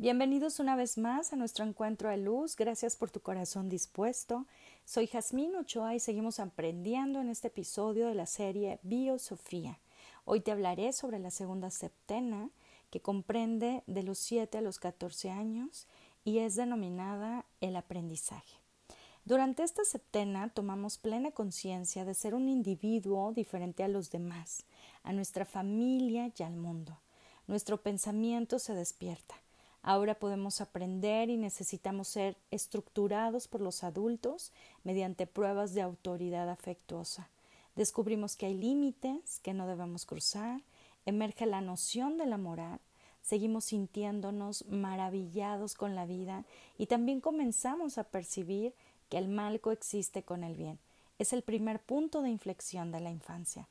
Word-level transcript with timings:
Bienvenidos 0.00 0.60
una 0.60 0.76
vez 0.76 0.96
más 0.96 1.32
a 1.32 1.36
nuestro 1.36 1.64
encuentro 1.64 2.08
de 2.08 2.18
luz. 2.18 2.54
Gracias 2.54 2.94
por 2.94 3.10
tu 3.10 3.18
corazón 3.18 3.68
dispuesto. 3.68 4.46
Soy 4.84 5.08
Jazmín 5.08 5.56
Ochoa 5.56 5.96
y 5.96 5.98
seguimos 5.98 6.38
aprendiendo 6.38 7.20
en 7.20 7.28
este 7.28 7.48
episodio 7.48 8.06
de 8.06 8.14
la 8.14 8.26
serie 8.26 8.78
Biosofía. 8.84 9.80
Hoy 10.24 10.38
te 10.38 10.52
hablaré 10.52 10.92
sobre 10.92 11.18
la 11.18 11.32
segunda 11.32 11.72
septena, 11.72 12.50
que 12.90 13.00
comprende 13.00 13.82
de 13.88 14.04
los 14.04 14.18
7 14.18 14.58
a 14.58 14.60
los 14.60 14.78
14 14.78 15.30
años 15.30 15.88
y 16.22 16.38
es 16.38 16.54
denominada 16.54 17.44
el 17.60 17.74
aprendizaje. 17.74 18.60
Durante 19.24 19.64
esta 19.64 19.84
septena 19.84 20.48
tomamos 20.50 20.96
plena 20.96 21.32
conciencia 21.32 22.04
de 22.04 22.14
ser 22.14 22.36
un 22.36 22.48
individuo 22.48 23.32
diferente 23.32 23.82
a 23.82 23.88
los 23.88 24.12
demás, 24.12 24.64
a 25.02 25.12
nuestra 25.12 25.44
familia 25.44 26.30
y 26.38 26.42
al 26.44 26.54
mundo. 26.54 26.96
Nuestro 27.48 27.82
pensamiento 27.82 28.60
se 28.60 28.74
despierta 28.74 29.34
Ahora 29.88 30.18
podemos 30.18 30.60
aprender 30.60 31.30
y 31.30 31.38
necesitamos 31.38 32.08
ser 32.08 32.36
estructurados 32.50 33.48
por 33.48 33.62
los 33.62 33.82
adultos 33.82 34.52
mediante 34.84 35.26
pruebas 35.26 35.72
de 35.72 35.80
autoridad 35.80 36.50
afectuosa. 36.50 37.30
Descubrimos 37.74 38.36
que 38.36 38.44
hay 38.44 38.52
límites 38.52 39.40
que 39.40 39.54
no 39.54 39.66
debemos 39.66 40.04
cruzar, 40.04 40.60
emerge 41.06 41.46
la 41.46 41.62
noción 41.62 42.18
de 42.18 42.26
la 42.26 42.36
moral, 42.36 42.80
seguimos 43.22 43.64
sintiéndonos 43.64 44.66
maravillados 44.66 45.72
con 45.74 45.94
la 45.94 46.04
vida 46.04 46.44
y 46.76 46.84
también 46.84 47.22
comenzamos 47.22 47.96
a 47.96 48.04
percibir 48.04 48.74
que 49.08 49.16
el 49.16 49.28
mal 49.28 49.58
coexiste 49.58 50.22
con 50.22 50.44
el 50.44 50.54
bien. 50.54 50.78
Es 51.18 51.32
el 51.32 51.40
primer 51.40 51.80
punto 51.80 52.20
de 52.20 52.28
inflexión 52.28 52.92
de 52.92 53.00
la 53.00 53.10
infancia. 53.10 53.66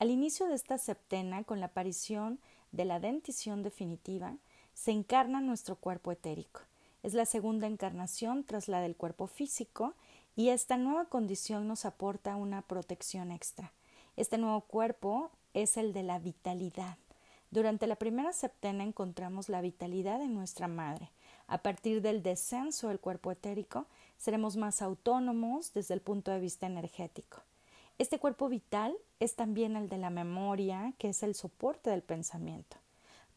Al 0.00 0.10
inicio 0.10 0.48
de 0.48 0.56
esta 0.56 0.78
septena, 0.78 1.44
con 1.44 1.60
la 1.60 1.66
aparición 1.66 2.40
de 2.72 2.86
la 2.86 2.98
dentición 2.98 3.62
definitiva, 3.62 4.36
se 4.74 4.90
encarna 4.90 5.40
nuestro 5.40 5.76
cuerpo 5.76 6.12
etérico. 6.12 6.60
Es 7.02 7.14
la 7.14 7.26
segunda 7.26 7.66
encarnación 7.66 8.44
tras 8.44 8.68
la 8.68 8.80
del 8.80 8.96
cuerpo 8.96 9.26
físico 9.26 9.94
y 10.36 10.48
esta 10.48 10.76
nueva 10.76 11.06
condición 11.06 11.68
nos 11.68 11.84
aporta 11.84 12.36
una 12.36 12.62
protección 12.62 13.30
extra. 13.30 13.72
Este 14.16 14.38
nuevo 14.38 14.62
cuerpo 14.62 15.30
es 15.54 15.76
el 15.76 15.92
de 15.92 16.02
la 16.02 16.18
vitalidad. 16.18 16.96
Durante 17.50 17.86
la 17.86 17.96
primera 17.96 18.32
septena 18.32 18.82
encontramos 18.82 19.48
la 19.48 19.60
vitalidad 19.60 20.18
de 20.18 20.28
nuestra 20.28 20.66
madre. 20.66 21.10
A 21.46 21.58
partir 21.58 22.02
del 22.02 22.22
descenso 22.22 22.88
del 22.88 22.98
cuerpo 22.98 23.30
etérico, 23.30 23.86
seremos 24.16 24.56
más 24.56 24.82
autónomos 24.82 25.72
desde 25.72 25.94
el 25.94 26.00
punto 26.00 26.30
de 26.30 26.40
vista 26.40 26.66
energético. 26.66 27.42
Este 27.98 28.18
cuerpo 28.18 28.48
vital 28.48 28.96
es 29.20 29.36
también 29.36 29.76
el 29.76 29.88
de 29.88 29.98
la 29.98 30.10
memoria, 30.10 30.94
que 30.98 31.10
es 31.10 31.22
el 31.22 31.34
soporte 31.34 31.90
del 31.90 32.02
pensamiento. 32.02 32.76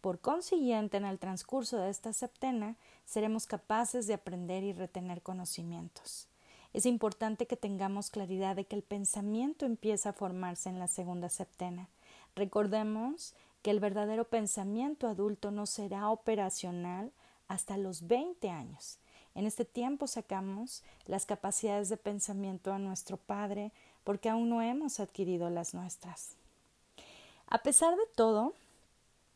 Por 0.01 0.19
consiguiente, 0.19 0.97
en 0.97 1.05
el 1.05 1.19
transcurso 1.19 1.77
de 1.77 1.89
esta 1.89 2.13
septena 2.13 2.75
seremos 3.05 3.47
capaces 3.47 4.07
de 4.07 4.13
aprender 4.13 4.63
y 4.63 4.73
retener 4.73 5.21
conocimientos. 5.21 6.27
Es 6.73 6.85
importante 6.85 7.47
que 7.47 7.57
tengamos 7.57 8.09
claridad 8.09 8.55
de 8.55 8.65
que 8.65 8.75
el 8.75 8.83
pensamiento 8.83 9.65
empieza 9.65 10.09
a 10.09 10.13
formarse 10.13 10.69
en 10.69 10.79
la 10.79 10.87
segunda 10.87 11.29
septena. 11.29 11.89
Recordemos 12.35 13.33
que 13.63 13.71
el 13.71 13.79
verdadero 13.79 14.25
pensamiento 14.25 15.07
adulto 15.07 15.49
no 15.49 15.65
será 15.65 16.09
operacional 16.09 17.11
hasta 17.47 17.77
los 17.77 18.07
20 18.07 18.49
años. 18.49 18.99
En 19.33 19.45
este 19.45 19.65
tiempo 19.65 20.07
sacamos 20.07 20.83
las 21.05 21.25
capacidades 21.25 21.89
de 21.89 21.97
pensamiento 21.97 22.73
a 22.73 22.79
nuestro 22.79 23.17
Padre 23.17 23.71
porque 24.03 24.29
aún 24.29 24.49
no 24.49 24.61
hemos 24.61 24.99
adquirido 24.99 25.49
las 25.49 25.73
nuestras. 25.73 26.35
A 27.47 27.59
pesar 27.59 27.95
de 27.95 28.05
todo, 28.15 28.53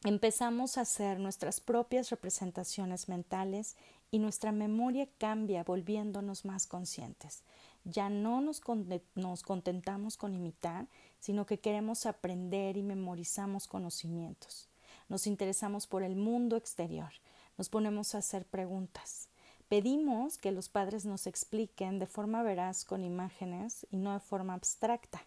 empezamos 0.03 0.77
a 0.77 0.81
hacer 0.81 1.19
nuestras 1.19 1.59
propias 1.59 2.09
representaciones 2.09 3.07
mentales 3.07 3.75
y 4.09 4.19
nuestra 4.19 4.51
memoria 4.51 5.07
cambia 5.17 5.63
volviéndonos 5.63 6.43
más 6.45 6.67
conscientes. 6.67 7.43
Ya 7.83 8.09
no 8.09 8.41
nos, 8.41 8.61
contentamos 8.61 10.17
con 10.17 10.35
imitar, 10.35 10.87
sino 11.19 11.45
que 11.45 11.59
queremos 11.59 12.05
aprender 12.05 12.77
y 12.77 12.83
memorizamos 12.83 13.67
conocimientos. 13.67 14.67
Nos 15.07 15.27
interesamos 15.27 15.87
por 15.87 16.03
el 16.03 16.15
mundo 16.15 16.57
exterior, 16.57 17.11
nos 17.57 17.69
ponemos 17.69 18.13
a 18.13 18.19
hacer 18.19 18.45
preguntas. 18.45 19.29
Pedimos 19.67 20.37
que 20.37 20.51
los 20.51 20.67
padres 20.67 21.05
nos 21.05 21.27
expliquen 21.27 21.97
de 21.97 22.05
forma 22.05 22.43
veraz 22.43 22.83
con 22.83 23.03
imágenes 23.03 23.87
y 23.89 23.97
no 23.97 24.13
de 24.13 24.19
forma 24.19 24.53
abstracta. 24.53 25.25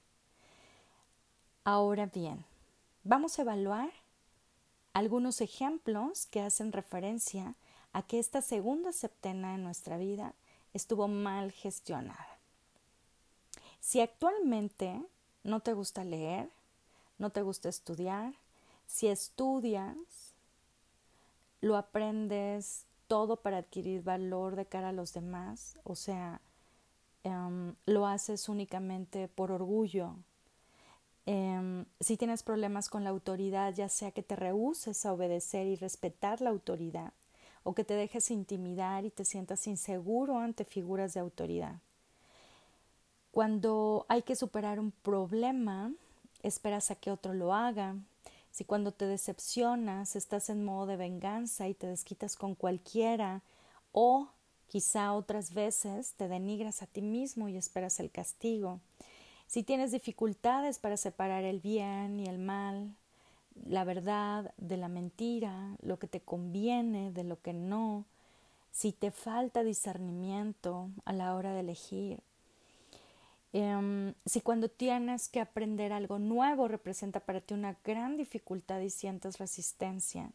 Ahora 1.65 2.07
bien, 2.07 2.45
vamos 3.05 3.39
a 3.39 3.43
evaluar 3.43 3.91
algunos 4.95 5.41
ejemplos 5.41 6.27
que 6.27 6.41
hacen 6.41 6.73
referencia 6.73 7.55
a 7.93 8.03
que 8.03 8.19
esta 8.19 8.41
segunda 8.41 8.93
septena 8.93 9.55
en 9.55 9.65
nuestra 9.65 9.99
vida 9.99 10.35
estuvo 10.73 11.09
mal 11.09 11.53
gestionada. 11.53 12.39
Si 13.81 14.01
actualmente 14.01 15.03
no 15.43 15.61
te 15.61 15.75
gusta 15.75 16.05
leer, 16.05 16.49
no 17.19 17.31
te 17.31 17.43
gusta 17.43 17.69
estudiar, 17.69 18.35
si 18.87 19.09
estudias, 19.09 19.97
lo 21.61 21.77
aprendes 21.77 22.87
todo 23.09 23.37
para 23.37 23.59
adquirir 23.59 24.03
valor 24.03 24.57
de 24.57 24.67
cara 24.67 24.91
a 24.91 24.93
los 24.93 25.13
demás, 25.13 25.77
o 25.85 25.97
sea, 25.97 26.41
em, 27.25 27.75
lo 27.87 28.07
haces 28.07 28.49
únicamente 28.49 29.29
por 29.29 29.51
orgullo, 29.51 30.17
Em, 31.27 31.87
si 32.01 32.17
tienes 32.17 32.43
problemas 32.43 32.91
con 32.91 33.03
la 33.03 33.11
autoridad, 33.11 33.75
ya 33.75 33.89
sea 33.89 34.11
que 34.11 34.23
te 34.23 34.37
rehuses 34.37 35.07
a 35.07 35.13
obedecer 35.13 35.67
y 35.67 35.77
respetar 35.77 36.41
la 36.41 36.51
autoridad, 36.51 37.13
o 37.63 37.75
que 37.75 37.85
te 37.85 37.95
dejes 37.95 38.31
intimidar 38.31 39.05
y 39.07 39.11
te 39.11 39.25
sientas 39.25 39.67
inseguro 39.67 40.39
ante 40.39 40.65
figuras 40.65 41.15
de 41.15 41.21
autoridad. 41.21 41.81
Cuando 43.31 44.07
hay 44.09 44.23
que 44.23 44.37
superar 44.37 44.79
un 44.79 44.93
problema, 44.93 45.93
esperas 46.43 46.91
a 46.91 46.95
que 46.95 47.11
otro 47.11 47.33
lo 47.33 47.55
haga. 47.55 47.97
Si 48.53 48.65
cuando 48.65 48.93
te 48.93 49.07
decepcionas 49.07 50.15
estás 50.15 50.51
en 50.51 50.65
modo 50.65 50.87
de 50.87 50.97
venganza 50.97 51.67
y 51.67 51.75
te 51.75 51.89
desquitas 51.89 52.37
con 52.37 52.55
cualquiera, 52.55 53.43
o 53.93 54.29
quizá 54.69 55.15
otras 55.15 55.55
veces 55.55 56.13
te 56.13 56.29
denigras 56.29 56.83
a 56.83 56.87
ti 56.87 57.03
mismo 57.03 57.49
y 57.49 57.57
esperas 57.57 57.99
el 57.99 58.11
castigo. 58.11 58.79
Si 59.55 59.63
tienes 59.63 59.93
dificultades 59.93 60.81
para 60.81 60.97
separar 60.97 61.45
el 61.45 61.61
bien 61.61 62.19
y 62.19 62.27
el 62.27 62.39
mal, 62.39 62.97
la 63.65 63.85
verdad 63.85 64.53
de 64.57 64.77
la 64.77 64.89
mentira, 64.89 65.77
lo 65.81 66.01
que 66.01 66.09
te 66.09 66.19
conviene 66.19 67.13
de 67.13 67.23
lo 67.23 67.41
que 67.41 67.53
no, 67.53 68.05
si 68.73 68.91
te 68.91 69.13
falta 69.13 69.63
discernimiento 69.63 70.91
a 71.05 71.13
la 71.13 71.37
hora 71.37 71.53
de 71.53 71.61
elegir, 71.61 72.19
em, 73.53 74.15
si 74.27 74.41
cuando 74.41 74.69
tienes 74.69 75.29
que 75.29 75.41
aprender 75.41 75.93
algo 75.93 76.19
nuevo 76.19 76.67
representa 76.67 77.21
para 77.21 77.41
ti 77.41 77.55
una 77.55 77.77
gran 77.85 78.17
dificultad 78.17 78.81
y 78.81 78.91
sientes 78.91 79.39
resistencia, 79.39 80.33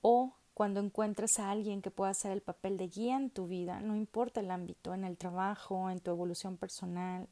o 0.00 0.32
cuando 0.54 0.80
encuentras 0.80 1.38
a 1.38 1.52
alguien 1.52 1.80
que 1.80 1.92
pueda 1.92 2.10
hacer 2.10 2.32
el 2.32 2.42
papel 2.42 2.76
de 2.76 2.88
guía 2.88 3.14
en 3.18 3.30
tu 3.30 3.46
vida, 3.46 3.78
no 3.78 3.94
importa 3.94 4.40
el 4.40 4.50
ámbito, 4.50 4.94
en 4.94 5.04
el 5.04 5.16
trabajo, 5.16 5.90
en 5.90 6.00
tu 6.00 6.10
evolución 6.10 6.56
personal, 6.56 7.28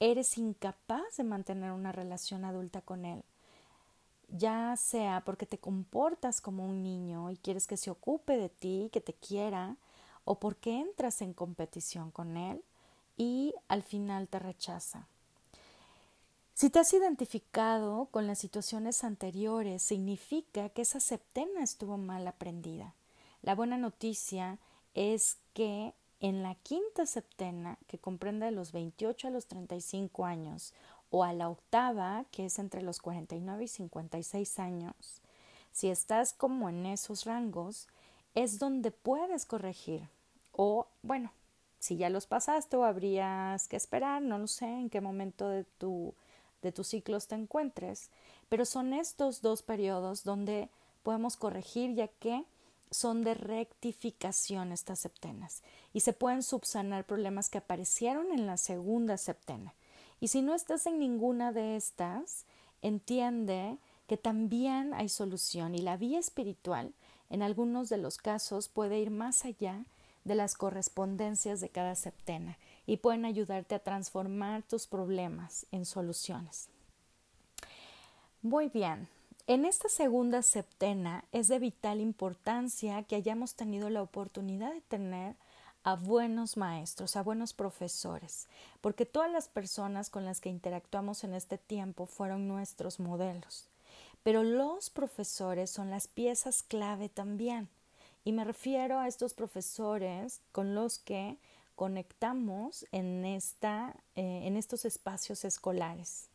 eres 0.00 0.38
incapaz 0.38 1.16
de 1.16 1.24
mantener 1.24 1.72
una 1.72 1.92
relación 1.92 2.44
adulta 2.44 2.80
con 2.80 3.04
él, 3.04 3.22
ya 4.28 4.74
sea 4.76 5.22
porque 5.24 5.46
te 5.46 5.58
comportas 5.58 6.40
como 6.40 6.64
un 6.66 6.82
niño 6.82 7.30
y 7.30 7.36
quieres 7.36 7.66
que 7.66 7.76
se 7.76 7.90
ocupe 7.90 8.36
de 8.36 8.48
ti, 8.48 8.90
que 8.92 9.00
te 9.00 9.14
quiera, 9.14 9.76
o 10.24 10.38
porque 10.40 10.80
entras 10.80 11.22
en 11.22 11.32
competición 11.32 12.10
con 12.10 12.36
él 12.36 12.62
y 13.16 13.54
al 13.68 13.82
final 13.82 14.28
te 14.28 14.38
rechaza. 14.38 15.06
Si 16.52 16.70
te 16.70 16.78
has 16.78 16.92
identificado 16.92 18.06
con 18.06 18.26
las 18.26 18.38
situaciones 18.38 19.04
anteriores, 19.04 19.82
significa 19.82 20.70
que 20.70 20.82
esa 20.82 21.00
septena 21.00 21.62
estuvo 21.62 21.98
mal 21.98 22.26
aprendida. 22.26 22.94
La 23.42 23.54
buena 23.54 23.76
noticia 23.76 24.58
es 24.94 25.36
que 25.52 25.92
en 26.20 26.42
la 26.42 26.54
quinta 26.54 27.06
septena, 27.06 27.78
que 27.86 27.98
comprende 27.98 28.46
de 28.46 28.52
los 28.52 28.72
28 28.72 29.28
a 29.28 29.30
los 29.30 29.46
35 29.46 30.24
años, 30.24 30.72
o 31.10 31.24
a 31.24 31.32
la 31.32 31.48
octava, 31.48 32.24
que 32.32 32.46
es 32.46 32.58
entre 32.58 32.82
los 32.82 33.00
49 33.00 33.64
y 33.64 33.68
56 33.68 34.58
años, 34.58 35.20
si 35.72 35.88
estás 35.88 36.32
como 36.32 36.68
en 36.68 36.86
esos 36.86 37.24
rangos, 37.24 37.86
es 38.34 38.58
donde 38.58 38.90
puedes 38.90 39.44
corregir. 39.44 40.08
O, 40.52 40.86
bueno, 41.02 41.32
si 41.78 41.96
ya 41.96 42.08
los 42.08 42.26
pasaste 42.26 42.76
o 42.76 42.84
habrías 42.84 43.68
que 43.68 43.76
esperar, 43.76 44.22
no 44.22 44.38
lo 44.38 44.46
sé 44.46 44.66
en 44.66 44.90
qué 44.90 45.00
momento 45.00 45.48
de 45.48 45.64
tu, 45.64 46.14
de 46.62 46.72
tus 46.72 46.88
ciclos 46.88 47.28
te 47.28 47.34
encuentres, 47.34 48.10
pero 48.48 48.64
son 48.64 48.94
estos 48.94 49.42
dos 49.42 49.62
periodos 49.62 50.24
donde 50.24 50.68
podemos 51.02 51.36
corregir 51.36 51.94
ya 51.94 52.08
que 52.08 52.44
son 52.90 53.24
de 53.24 53.34
rectificación 53.34 54.72
estas 54.72 55.00
septenas 55.00 55.62
y 55.92 56.00
se 56.00 56.12
pueden 56.12 56.42
subsanar 56.42 57.04
problemas 57.04 57.50
que 57.50 57.58
aparecieron 57.58 58.32
en 58.32 58.46
la 58.46 58.56
segunda 58.56 59.16
septena. 59.16 59.74
Y 60.20 60.28
si 60.28 60.42
no 60.42 60.54
estás 60.54 60.86
en 60.86 60.98
ninguna 60.98 61.52
de 61.52 61.76
estas, 61.76 62.46
entiende 62.82 63.78
que 64.06 64.16
también 64.16 64.94
hay 64.94 65.08
solución 65.08 65.74
y 65.74 65.78
la 65.78 65.96
vía 65.96 66.18
espiritual 66.18 66.92
En 67.28 67.42
algunos 67.42 67.88
de 67.88 67.96
los 67.96 68.18
casos 68.18 68.68
puede 68.68 69.00
ir 69.00 69.10
más 69.10 69.44
allá 69.44 69.84
de 70.22 70.36
las 70.36 70.54
correspondencias 70.54 71.60
de 71.60 71.70
cada 71.70 71.96
septena 71.96 72.56
y 72.86 72.98
pueden 72.98 73.24
ayudarte 73.24 73.74
a 73.74 73.80
transformar 73.80 74.62
tus 74.62 74.86
problemas 74.86 75.66
en 75.72 75.84
soluciones. 75.86 76.68
Muy 78.42 78.68
bien, 78.68 79.08
en 79.46 79.64
esta 79.64 79.88
segunda 79.88 80.42
septena 80.42 81.24
es 81.30 81.48
de 81.48 81.58
vital 81.58 82.00
importancia 82.00 83.02
que 83.04 83.16
hayamos 83.16 83.54
tenido 83.54 83.90
la 83.90 84.02
oportunidad 84.02 84.72
de 84.72 84.80
tener 84.80 85.36
a 85.84 85.94
buenos 85.94 86.56
maestros, 86.56 87.14
a 87.14 87.22
buenos 87.22 87.52
profesores, 87.52 88.48
porque 88.80 89.06
todas 89.06 89.30
las 89.30 89.46
personas 89.46 90.10
con 90.10 90.24
las 90.24 90.40
que 90.40 90.48
interactuamos 90.48 91.22
en 91.22 91.32
este 91.32 91.58
tiempo 91.58 92.06
fueron 92.06 92.48
nuestros 92.48 92.98
modelos. 92.98 93.68
Pero 94.24 94.42
los 94.42 94.90
profesores 94.90 95.70
son 95.70 95.90
las 95.90 96.08
piezas 96.08 96.64
clave 96.64 97.08
también. 97.08 97.68
Y 98.24 98.32
me 98.32 98.42
refiero 98.42 98.98
a 98.98 99.06
estos 99.06 99.34
profesores 99.34 100.40
con 100.50 100.74
los 100.74 100.98
que 100.98 101.36
conectamos 101.76 102.84
en, 102.90 103.24
esta, 103.24 103.94
eh, 104.16 104.40
en 104.42 104.56
estos 104.56 104.84
espacios 104.84 105.44
escolares. 105.44 106.28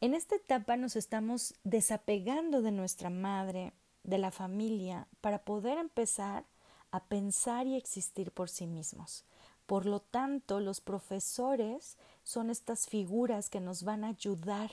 En 0.00 0.14
esta 0.14 0.36
etapa 0.36 0.76
nos 0.76 0.94
estamos 0.94 1.54
desapegando 1.64 2.62
de 2.62 2.70
nuestra 2.70 3.10
madre, 3.10 3.72
de 4.04 4.18
la 4.18 4.30
familia, 4.30 5.08
para 5.20 5.40
poder 5.40 5.76
empezar 5.76 6.44
a 6.92 7.02
pensar 7.06 7.66
y 7.66 7.74
existir 7.74 8.30
por 8.30 8.48
sí 8.48 8.68
mismos. 8.68 9.24
Por 9.66 9.86
lo 9.86 9.98
tanto, 9.98 10.60
los 10.60 10.80
profesores 10.80 11.96
son 12.22 12.48
estas 12.48 12.86
figuras 12.86 13.50
que 13.50 13.60
nos 13.60 13.82
van 13.82 14.04
a 14.04 14.10
ayudar 14.10 14.70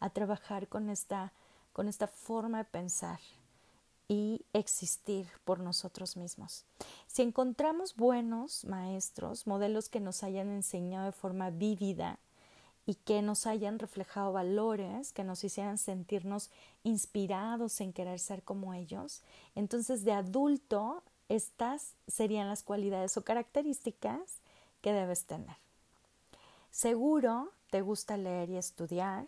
a 0.00 0.10
trabajar 0.10 0.66
con 0.66 0.90
esta, 0.90 1.32
con 1.72 1.86
esta 1.86 2.08
forma 2.08 2.58
de 2.58 2.64
pensar 2.64 3.20
y 4.08 4.44
existir 4.52 5.28
por 5.44 5.60
nosotros 5.60 6.16
mismos. 6.16 6.64
Si 7.06 7.22
encontramos 7.22 7.94
buenos 7.94 8.64
maestros, 8.64 9.46
modelos 9.46 9.88
que 9.88 10.00
nos 10.00 10.24
hayan 10.24 10.50
enseñado 10.50 11.06
de 11.06 11.12
forma 11.12 11.50
vívida 11.50 12.18
y 12.86 12.96
que 12.96 13.22
nos 13.22 13.46
hayan 13.46 13.78
reflejado 13.78 14.32
valores, 14.32 15.12
que 15.12 15.24
nos 15.24 15.42
hicieran 15.44 15.78
sentirnos 15.78 16.50
inspirados 16.82 17.80
en 17.80 17.92
querer 17.92 18.18
ser 18.18 18.42
como 18.42 18.74
ellos, 18.74 19.22
entonces 19.54 20.04
de 20.04 20.12
adulto 20.12 21.02
estas 21.28 21.94
serían 22.06 22.48
las 22.48 22.62
cualidades 22.62 23.16
o 23.16 23.24
características 23.24 24.40
que 24.82 24.92
debes 24.92 25.24
tener. 25.24 25.56
Seguro 26.70 27.52
te 27.70 27.80
gusta 27.80 28.16
leer 28.16 28.50
y 28.50 28.56
estudiar, 28.56 29.26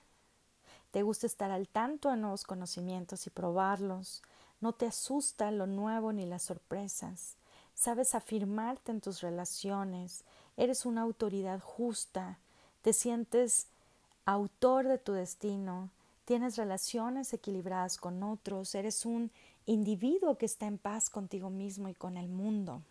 te 0.91 1.03
gusta 1.03 1.27
estar 1.27 1.51
al 1.51 1.69
tanto 1.69 2.11
de 2.11 2.17
nuevos 2.17 2.45
conocimientos 2.45 3.27
y 3.27 3.31
probarlos, 3.31 4.23
no 4.61 4.73
te 4.73 4.87
asusta 4.87 5.51
lo 5.51 5.67
nuevo 5.67 6.13
ni 6.13 6.27
las 6.27 6.43
sorpresas, 6.43 7.37
sabes 7.75 8.15
afirmarte 8.15 8.93
en 8.93 9.01
tus 9.01 9.21
relaciones, 9.21 10.25
eres 10.57 10.87
una 10.87 11.03
autoridad 11.03 11.61
justa, 11.61 12.39
te 12.87 12.93
sientes 12.93 13.67
autor 14.27 14.87
de 14.87 14.99
tu 14.99 15.11
destino, 15.11 15.91
tienes 16.25 16.55
relaciones 16.55 17.33
equilibradas 17.33 17.97
con 17.97 18.23
otros, 18.23 18.77
eres 18.77 19.05
un 19.05 19.33
individuo 19.65 20.39
que 20.39 20.47
está 20.47 20.67
en 20.67 20.79
paz 20.79 21.11
contigo 21.11 21.51
mismo 21.51 21.89
y 21.89 21.95
con 21.95 22.17
el 22.17 22.29
mundo. 22.29 22.83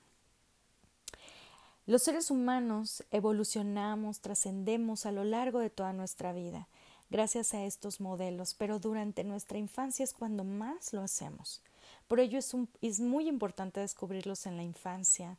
Los 1.86 2.03
seres 2.03 2.30
humanos 2.30 3.06
evolucionamos, 3.09 4.19
trascendemos 4.19 5.06
a 5.06 5.13
lo 5.13 5.24
largo 5.24 5.59
de 5.59 5.69
toda 5.69 5.94
nuestra 5.94 6.33
vida 6.33 6.68
gracias 7.09 7.53
a 7.53 7.63
estos 7.63 8.01
modelos, 8.01 8.53
pero 8.53 8.80
durante 8.80 9.24
nuestra 9.24 9.59
infancia 9.59 10.03
es 10.03 10.12
cuando 10.13 10.44
más 10.44 10.92
lo 10.92 11.03
hacemos. 11.03 11.62
Por 12.09 12.19
ello 12.19 12.38
es, 12.38 12.53
es 12.81 13.00
muy 13.00 13.30
importante 13.30 13.80
descubrirlos 13.80 14.45
en 14.45 14.57
la 14.57 14.63
infancia. 14.63 15.38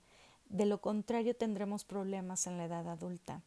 De 0.48 0.64
lo 0.64 0.80
contrario 0.80 1.36
tendremos 1.36 1.84
problemas 1.84 2.46
en 2.46 2.56
la 2.56 2.64
edad 2.64 2.88
adulta. 2.88 3.42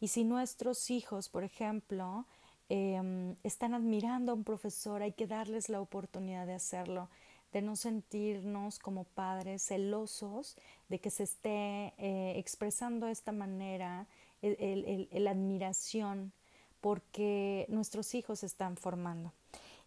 Y 0.00 0.08
si 0.08 0.24
nuestros 0.24 0.90
hijos, 0.90 1.28
por 1.28 1.44
ejemplo, 1.44 2.26
em, 2.68 3.36
están 3.42 3.74
admirando 3.74 4.32
a 4.32 4.34
un 4.34 4.44
profesor, 4.44 5.02
hay 5.02 5.12
que 5.12 5.26
darles 5.26 5.68
la 5.68 5.80
oportunidad 5.80 6.46
de 6.46 6.54
hacerlo 6.54 7.08
de 7.52 7.62
no 7.62 7.76
sentirnos 7.76 8.80
como 8.80 9.04
padres 9.04 9.62
celosos 9.62 10.56
de 10.88 10.98
que 10.98 11.10
se 11.10 11.22
esté 11.22 11.94
eh, 11.98 12.34
expresando 12.36 13.06
de 13.06 13.12
esta 13.12 13.30
manera 13.30 14.08
la 14.42 15.30
admiración 15.30 16.32
porque 16.80 17.64
nuestros 17.70 18.14
hijos 18.14 18.42
están 18.42 18.76
formando. 18.76 19.32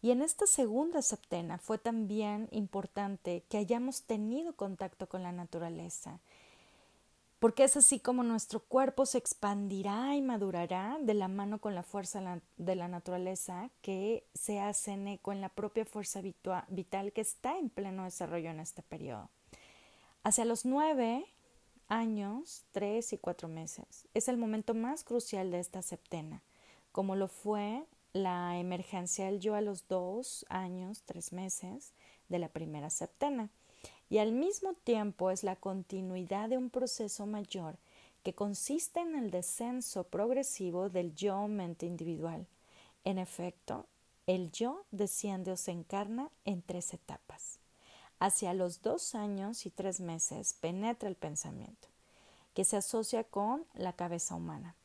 Y 0.01 0.11
en 0.11 0.23
esta 0.23 0.47
segunda 0.47 1.03
septena 1.03 1.59
fue 1.59 1.77
también 1.77 2.47
importante 2.51 3.43
que 3.49 3.57
hayamos 3.57 4.01
tenido 4.03 4.53
contacto 4.53 5.07
con 5.07 5.21
la 5.21 5.31
naturaleza, 5.31 6.19
porque 7.39 7.63
es 7.63 7.77
así 7.77 7.99
como 7.99 8.23
nuestro 8.23 8.61
cuerpo 8.61 9.05
se 9.05 9.19
expandirá 9.19 10.15
y 10.15 10.21
madurará 10.21 10.97
de 10.99 11.13
la 11.13 11.27
mano 11.27 11.59
con 11.59 11.75
la 11.75 11.83
fuerza 11.83 12.41
de 12.57 12.75
la 12.75 12.87
naturaleza 12.87 13.69
que 13.81 14.27
se 14.33 14.59
hacen 14.59 15.07
eco 15.07 15.31
en 15.31 15.41
la 15.41 15.49
propia 15.49 15.85
fuerza 15.85 16.21
vital 16.21 17.13
que 17.13 17.21
está 17.21 17.57
en 17.59 17.69
pleno 17.69 18.05
desarrollo 18.05 18.49
en 18.49 18.59
este 18.59 18.81
periodo. 18.81 19.29
Hacia 20.23 20.45
los 20.45 20.65
nueve 20.65 21.25
años, 21.87 22.65
tres 22.71 23.13
y 23.13 23.17
cuatro 23.17 23.47
meses, 23.47 24.07
es 24.13 24.27
el 24.27 24.37
momento 24.37 24.73
más 24.73 25.03
crucial 25.03 25.51
de 25.51 25.59
esta 25.59 25.81
septena, 25.83 26.43
como 26.91 27.15
lo 27.15 27.27
fue 27.27 27.85
la 28.13 28.57
emergencia 28.57 29.25
del 29.25 29.39
yo 29.39 29.53
a 29.53 29.61
los 29.61 29.87
dos 29.87 30.43
años, 30.49 31.03
tres 31.03 31.31
meses 31.31 31.93
de 32.29 32.39
la 32.39 32.49
primera 32.49 32.89
septena 32.89 33.51
y 34.09 34.19
al 34.19 34.31
mismo 34.31 34.73
tiempo 34.73 35.31
es 35.31 35.43
la 35.43 35.55
continuidad 35.55 36.49
de 36.49 36.57
un 36.57 36.69
proceso 36.69 37.25
mayor 37.25 37.77
que 38.23 38.33
consiste 38.33 38.99
en 38.99 39.15
el 39.15 39.31
descenso 39.31 40.03
progresivo 40.05 40.89
del 40.89 41.15
yo 41.15 41.47
mente 41.47 41.85
individual. 41.85 42.45
En 43.03 43.19
efecto, 43.19 43.85
el 44.25 44.51
yo 44.51 44.83
desciende 44.91 45.51
o 45.51 45.57
se 45.57 45.71
encarna 45.71 46.29
en 46.43 46.61
tres 46.61 46.93
etapas. 46.93 47.59
Hacia 48.19 48.53
los 48.53 48.81
dos 48.81 49.15
años 49.15 49.65
y 49.65 49.69
tres 49.69 49.99
meses 49.99 50.53
penetra 50.55 51.07
el 51.07 51.15
pensamiento, 51.15 51.87
que 52.53 52.65
se 52.65 52.75
asocia 52.75 53.23
con 53.23 53.65
la 53.75 53.93
cabeza 53.93 54.35
humana. 54.35 54.75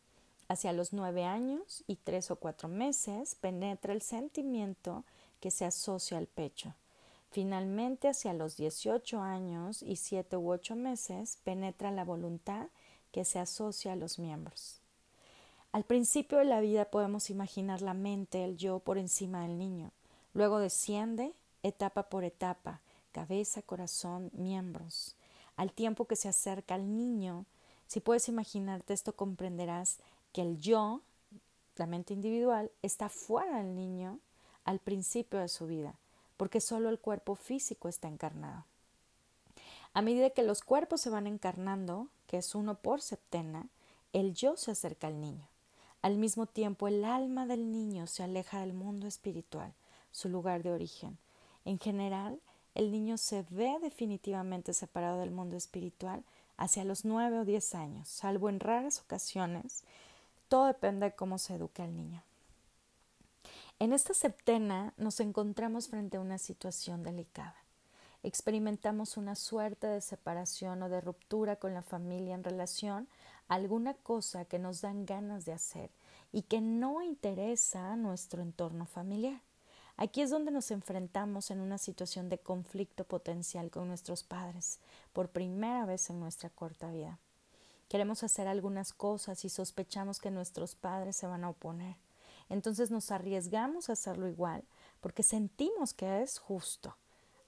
Hacia 0.49 0.73
los 0.73 0.93
nueve 0.93 1.25
años 1.25 1.83
y 1.87 1.97
tres 1.97 2.31
o 2.31 2.37
cuatro 2.37 2.69
meses 2.69 3.35
penetra 3.35 3.93
el 3.95 4.03
sentimiento 4.03 5.05
que 5.41 5.51
se 5.51 5.65
asocia 5.65 6.19
al 6.19 6.27
pecho. 6.27 6.75
Finalmente, 7.33 8.09
hacia 8.09 8.35
los 8.35 8.59
18 8.59 9.23
años 9.23 9.83
y 9.83 9.97
7 9.97 10.37
u 10.37 10.53
8 10.53 10.77
meses, 10.77 11.39
penetra 11.43 11.91
la 11.91 12.05
voluntad 12.05 12.69
que 13.11 13.25
se 13.25 13.39
asocia 13.39 13.95
a 13.95 13.97
los 13.97 14.19
miembros. 14.19 14.83
Al 15.73 15.85
principio 15.85 16.37
de 16.37 16.45
la 16.45 16.61
vida 16.61 16.91
podemos 16.91 17.31
imaginar 17.31 17.81
la 17.81 17.95
mente, 17.95 18.45
el 18.45 18.59
yo, 18.59 18.81
por 18.81 18.99
encima 18.99 19.45
del 19.45 19.57
niño. 19.57 19.93
Luego 20.35 20.59
desciende, 20.59 21.33
etapa 21.63 22.11
por 22.11 22.23
etapa, 22.25 22.83
cabeza, 23.13 23.63
corazón, 23.63 24.31
miembros. 24.35 25.17
Al 25.57 25.73
tiempo 25.73 26.05
que 26.05 26.17
se 26.17 26.29
acerca 26.29 26.75
al 26.75 26.99
niño, 26.99 27.47
si 27.87 28.01
puedes 28.01 28.29
imaginarte 28.29 28.93
esto, 28.93 29.17
comprenderás 29.17 30.01
que 30.35 30.43
el 30.43 30.59
yo, 30.59 31.01
la 31.77 31.87
mente 31.87 32.13
individual, 32.13 32.71
está 32.83 33.09
fuera 33.09 33.57
del 33.57 33.75
niño 33.75 34.21
al 34.65 34.81
principio 34.81 35.39
de 35.41 35.49
su 35.49 35.67
vida 35.67 35.99
porque 36.43 36.61
solo 36.61 36.89
el 36.89 36.99
cuerpo 36.99 37.37
físico 37.37 37.89
está 37.89 38.09
encarnado. 38.09 38.65
A 39.95 40.03
medida 40.03 40.31
que 40.31 40.43
los 40.43 40.61
cuerpos 40.61 41.01
se 41.01 41.09
van 41.09 41.29
encarnando, 41.29 42.09
que 42.27 42.39
es 42.39 42.57
uno 42.57 42.75
por 42.75 43.01
septena, 43.01 43.69
el 44.13 44.35
yo 44.35 44.57
se 44.57 44.73
acerca 44.73 45.07
al 45.07 45.21
niño. 45.21 45.47
Al 46.01 46.17
mismo 46.17 46.47
tiempo, 46.47 46.89
el 46.89 47.05
alma 47.05 47.47
del 47.47 47.71
niño 47.71 48.09
se 48.09 48.25
aleja 48.25 48.59
del 48.59 48.73
mundo 48.73 49.07
espiritual, 49.07 49.73
su 50.11 50.29
lugar 50.29 50.65
de 50.65 50.73
origen. 50.73 51.17
En 51.65 51.79
general, 51.79 52.41
el 52.75 52.91
niño 52.91 53.19
se 53.19 53.45
ve 53.49 53.79
definitivamente 53.81 54.75
separado 54.75 55.21
del 55.21 55.31
mundo 55.31 55.57
espiritual 55.57 56.25
hacia 56.57 56.83
los 56.83 57.05
nueve 57.05 57.39
o 57.39 57.45
diez 57.45 57.73
años, 57.77 58.09
salvo 58.09 58.49
en 58.49 58.59
raras 58.59 58.99
ocasiones. 58.99 59.85
Todo 60.49 60.67
depende 60.67 61.07
de 61.07 61.15
cómo 61.15 61.39
se 61.39 61.55
eduque 61.55 61.83
al 61.83 61.95
niño. 61.95 62.25
En 63.83 63.93
esta 63.93 64.15
septena 64.15 64.95
nos 64.97 65.19
encontramos 65.19 65.89
frente 65.89 66.17
a 66.17 66.21
una 66.21 66.39
situación 66.39 67.03
delicada. 67.03 67.57
Experimentamos 68.23 69.17
una 69.17 69.35
suerte 69.35 69.89
de 69.89 70.01
separación 70.01 70.85
o 70.85 70.89
de 70.89 71.01
ruptura 71.01 71.57
con 71.57 71.75
la 71.75 71.83
familia 71.83 72.37
en 72.37 72.45
relación 72.45 73.09
a 73.49 73.57
alguna 73.57 73.95
cosa 73.95 74.45
que 74.45 74.61
nos 74.61 74.83
dan 74.83 75.05
ganas 75.05 75.47
de 75.47 75.53
hacer 75.55 75.91
y 76.31 76.43
que 76.43 76.61
no 76.61 77.03
interesa 77.03 77.93
a 77.93 77.97
nuestro 77.97 78.41
entorno 78.41 78.87
familiar. 78.87 79.41
Aquí 79.97 80.23
es 80.23 80.31
donde 80.31 80.53
nos 80.53 80.71
enfrentamos 80.71 81.51
en 81.51 81.61
una 81.61 81.79
situación 81.79 82.29
de 82.29 82.39
conflicto 82.39 83.03
potencial 83.03 83.69
con 83.73 83.89
nuestros 83.89 84.23
padres 84.23 84.79
por 85.13 85.29
primera 85.29 85.87
vez 85.87 86.09
en 86.09 86.21
nuestra 86.21 86.51
corta 86.51 86.89
vida. 86.93 87.19
Queremos 87.89 88.23
hacer 88.23 88.47
algunas 88.47 88.93
cosas 88.93 89.45
y 89.45 89.49
sospechamos 89.49 90.21
que 90.21 90.31
nuestros 90.31 90.77
padres 90.77 91.17
se 91.17 91.27
van 91.27 91.43
a 91.43 91.51
oponer. 91.51 91.97
Entonces 92.49 92.91
nos 92.91 93.11
arriesgamos 93.11 93.89
a 93.89 93.95
hacerlo 93.95 94.29
igual 94.29 94.65
porque 95.01 95.23
sentimos 95.23 95.93
que 95.95 96.23
es 96.23 96.39
justo. 96.39 96.97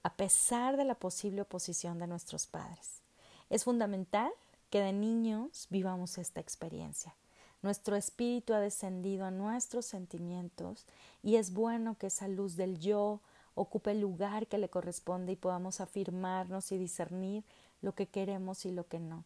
a 0.03 0.15
pesar 0.17 0.77
de 0.77 0.85
la 0.85 0.93
posible 0.93 1.41
oposición 1.41 1.97
de 1.97 2.05
nuestros 2.05 2.45
padres. 2.45 3.01
Es 3.49 3.63
fundamental 3.63 4.31
que 4.69 4.79
de 4.79 4.93
niños 4.93 5.65
vivamos 5.71 6.19
esta 6.19 6.39
experiencia. 6.39 7.15
Nuestro 7.63 7.95
espíritu 7.95 8.53
ha 8.53 8.59
descendido 8.59 9.25
a 9.25 9.31
nuestros 9.31 9.87
sentimientos 9.87 10.85
y 11.23 11.37
es 11.37 11.53
bueno 11.53 11.97
que 11.97 12.07
esa 12.07 12.27
luz 12.27 12.55
del 12.55 12.77
yo 12.77 13.19
ocupe 13.55 13.91
el 13.91 14.01
lugar 14.01 14.45
que 14.45 14.59
le 14.59 14.69
corresponde 14.69 15.31
y 15.31 15.37
podamos 15.37 15.81
afirmarnos 15.81 16.71
y 16.71 16.77
discernir 16.77 17.43
lo 17.81 17.95
que 17.95 18.05
queremos 18.05 18.65
y 18.65 18.71
lo 18.71 18.87
que 18.87 18.99
no. 18.99 19.23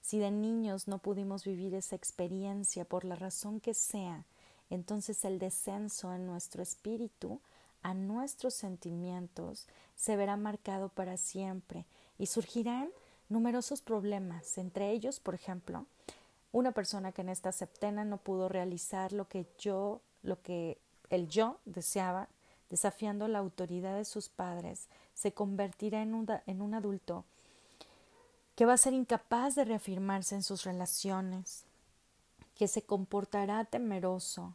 Si 0.00 0.18
de 0.18 0.30
niños 0.30 0.88
no 0.88 0.98
pudimos 0.98 1.44
vivir 1.44 1.74
esa 1.74 1.94
experiencia 1.96 2.86
por 2.86 3.04
la 3.04 3.16
razón 3.16 3.60
que 3.60 3.74
sea, 3.74 4.24
entonces 4.74 5.24
el 5.24 5.38
descenso 5.38 6.14
en 6.14 6.26
nuestro 6.26 6.62
espíritu 6.62 7.40
a 7.82 7.94
nuestros 7.94 8.54
sentimientos 8.54 9.66
se 9.96 10.16
verá 10.16 10.36
marcado 10.36 10.88
para 10.88 11.16
siempre 11.16 11.84
y 12.18 12.26
surgirán 12.26 12.88
numerosos 13.28 13.82
problemas, 13.82 14.58
entre 14.58 14.92
ellos, 14.92 15.20
por 15.20 15.34
ejemplo, 15.34 15.86
una 16.52 16.72
persona 16.72 17.12
que 17.12 17.22
en 17.22 17.28
esta 17.28 17.52
septena 17.52 18.04
no 18.04 18.18
pudo 18.18 18.48
realizar 18.48 19.12
lo 19.12 19.28
que 19.28 19.46
yo, 19.58 20.00
lo 20.22 20.40
que 20.42 20.78
el 21.10 21.28
yo 21.28 21.58
deseaba, 21.64 22.28
desafiando 22.70 23.28
la 23.28 23.38
autoridad 23.38 23.96
de 23.96 24.04
sus 24.04 24.28
padres, 24.28 24.88
se 25.14 25.32
convertirá 25.32 26.02
en 26.02 26.14
un, 26.14 26.26
en 26.46 26.62
un 26.62 26.74
adulto 26.74 27.24
que 28.54 28.66
va 28.66 28.74
a 28.74 28.78
ser 28.78 28.92
incapaz 28.92 29.54
de 29.54 29.64
reafirmarse 29.64 30.34
en 30.34 30.42
sus 30.42 30.64
relaciones, 30.64 31.64
que 32.54 32.68
se 32.68 32.82
comportará 32.82 33.64
temeroso, 33.64 34.54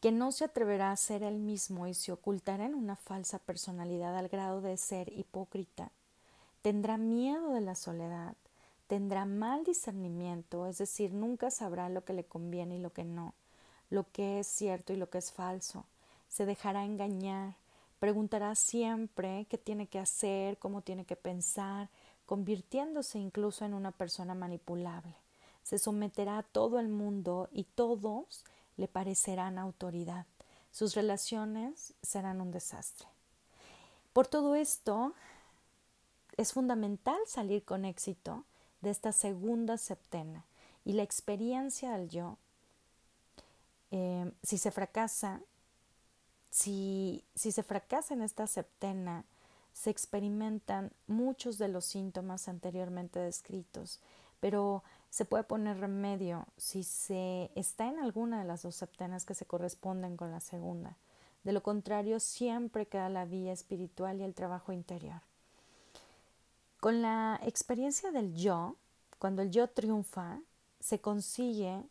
que 0.00 0.12
no 0.12 0.32
se 0.32 0.46
atreverá 0.46 0.90
a 0.90 0.96
ser 0.96 1.22
él 1.22 1.38
mismo 1.38 1.86
y 1.86 1.94
se 1.94 2.12
ocultará 2.12 2.64
en 2.64 2.74
una 2.74 2.96
falsa 2.96 3.38
personalidad 3.38 4.16
al 4.16 4.28
grado 4.28 4.62
de 4.62 4.76
ser 4.76 5.12
hipócrita, 5.12 5.92
tendrá 6.62 6.96
miedo 6.96 7.52
de 7.52 7.60
la 7.60 7.74
soledad, 7.74 8.34
tendrá 8.86 9.26
mal 9.26 9.62
discernimiento, 9.64 10.66
es 10.66 10.78
decir, 10.78 11.12
nunca 11.12 11.50
sabrá 11.50 11.88
lo 11.88 12.04
que 12.04 12.14
le 12.14 12.24
conviene 12.24 12.76
y 12.76 12.80
lo 12.80 12.92
que 12.92 13.04
no, 13.04 13.34
lo 13.90 14.10
que 14.10 14.40
es 14.40 14.46
cierto 14.46 14.92
y 14.92 14.96
lo 14.96 15.10
que 15.10 15.18
es 15.18 15.32
falso, 15.32 15.84
se 16.28 16.46
dejará 16.46 16.84
engañar, 16.84 17.54
preguntará 17.98 18.54
siempre 18.54 19.46
qué 19.50 19.58
tiene 19.58 19.86
que 19.86 19.98
hacer, 19.98 20.58
cómo 20.58 20.80
tiene 20.80 21.04
que 21.04 21.16
pensar, 21.16 21.90
convirtiéndose 22.24 23.18
incluso 23.18 23.64
en 23.64 23.74
una 23.74 23.90
persona 23.90 24.34
manipulable. 24.34 25.14
Se 25.62 25.78
someterá 25.78 26.38
a 26.38 26.42
todo 26.42 26.78
el 26.80 26.88
mundo 26.88 27.48
y 27.52 27.64
todos 27.64 28.44
le 28.80 28.88
parecerán 28.88 29.58
autoridad. 29.58 30.24
Sus 30.72 30.94
relaciones 30.94 31.92
serán 32.02 32.40
un 32.40 32.50
desastre. 32.50 33.06
Por 34.14 34.26
todo 34.26 34.54
esto, 34.54 35.12
es 36.38 36.54
fundamental 36.54 37.18
salir 37.26 37.62
con 37.62 37.84
éxito 37.84 38.44
de 38.80 38.88
esta 38.88 39.12
segunda 39.12 39.76
septena 39.76 40.46
y 40.86 40.94
la 40.94 41.02
experiencia 41.02 41.92
del 41.92 42.08
yo. 42.08 42.38
Eh, 43.90 44.32
si 44.42 44.56
se 44.56 44.70
fracasa, 44.70 45.42
si, 46.50 47.22
si 47.34 47.52
se 47.52 47.62
fracasa 47.62 48.14
en 48.14 48.22
esta 48.22 48.46
septena, 48.46 49.26
se 49.74 49.90
experimentan 49.90 50.90
muchos 51.06 51.58
de 51.58 51.68
los 51.68 51.84
síntomas 51.84 52.48
anteriormente 52.48 53.18
descritos, 53.18 54.00
pero 54.40 54.82
se 55.10 55.24
puede 55.24 55.42
poner 55.42 55.78
remedio 55.78 56.46
si 56.56 56.84
se 56.84 57.50
está 57.56 57.88
en 57.88 57.98
alguna 57.98 58.38
de 58.38 58.44
las 58.44 58.62
dos 58.62 58.76
septenas 58.76 59.24
que 59.24 59.34
se 59.34 59.44
corresponden 59.44 60.16
con 60.16 60.30
la 60.30 60.40
segunda. 60.40 60.96
De 61.42 61.52
lo 61.52 61.62
contrario, 61.62 62.20
siempre 62.20 62.86
queda 62.86 63.08
la 63.08 63.24
vía 63.24 63.52
espiritual 63.52 64.20
y 64.20 64.24
el 64.24 64.34
trabajo 64.34 64.72
interior. 64.72 65.20
Con 66.78 67.02
la 67.02 67.40
experiencia 67.42 68.12
del 68.12 68.34
yo, 68.34 68.76
cuando 69.18 69.42
el 69.42 69.50
yo 69.50 69.68
triunfa, 69.68 70.40
se 70.78 71.00
consigue 71.00 71.82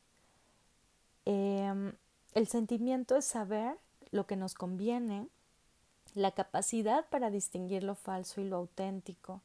em, 1.25 1.93
el 2.33 2.47
sentimiento 2.47 3.15
de 3.15 3.21
saber 3.21 3.77
lo 4.11 4.25
que 4.25 4.35
nos 4.35 4.53
conviene, 4.53 5.27
la 6.15 6.31
capacidad 6.31 7.07
para 7.09 7.29
distinguir 7.29 7.83
lo 7.83 7.95
falso 7.95 8.41
y 8.41 8.45
lo 8.45 8.55
auténtico, 8.55 9.41